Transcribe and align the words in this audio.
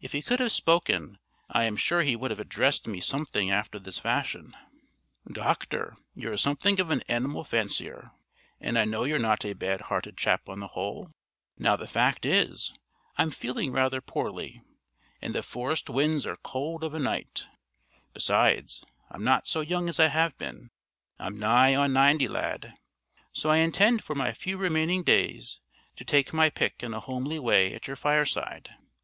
If 0.00 0.12
he 0.12 0.22
could 0.22 0.38
have 0.38 0.52
spoken, 0.52 1.18
I 1.50 1.64
am 1.64 1.74
sure 1.76 2.02
he 2.02 2.14
would 2.14 2.30
have 2.30 2.38
addressed 2.38 2.86
me 2.86 3.00
something 3.00 3.50
after 3.50 3.80
this 3.80 3.98
fashion: 3.98 4.56
"Doctor, 5.28 5.96
you're 6.14 6.36
something 6.36 6.78
of 6.78 6.92
an 6.92 7.02
animal 7.08 7.42
fancier, 7.42 8.12
and 8.60 8.78
I 8.78 8.84
know 8.84 9.02
you're 9.02 9.18
not 9.18 9.44
a 9.44 9.54
bad 9.54 9.80
hearted 9.90 10.16
chap 10.16 10.48
on 10.48 10.60
the 10.60 10.68
whole. 10.68 11.10
Now 11.58 11.74
the 11.74 11.88
fact 11.88 12.24
is, 12.24 12.72
I'm 13.16 13.32
feeling 13.32 13.72
rather 13.72 14.00
poorly, 14.00 14.62
and 15.20 15.34
the 15.34 15.42
forest 15.42 15.90
winds 15.90 16.24
are 16.24 16.36
cold 16.36 16.84
of 16.84 16.94
a 16.94 17.00
night; 17.00 17.48
besides, 18.14 18.84
I'm 19.10 19.24
not 19.24 19.48
so 19.48 19.60
young 19.60 19.88
as 19.88 19.98
I 19.98 20.06
have 20.06 20.38
been, 20.38 20.70
I'm 21.18 21.36
nigh 21.36 21.74
on 21.74 21.92
ninety, 21.92 22.28
lad, 22.28 22.74
so 23.32 23.50
I 23.50 23.56
intend 23.56 24.04
for 24.04 24.14
my 24.14 24.32
few 24.32 24.56
remaining 24.56 25.02
days 25.02 25.58
to 25.96 26.04
take 26.04 26.32
my 26.32 26.48
pick 26.48 26.80
in 26.84 26.94
a 26.94 27.00
homely 27.00 27.40
way 27.40 27.74
at 27.74 27.88
your 27.88 27.96
fireside. 27.96 28.70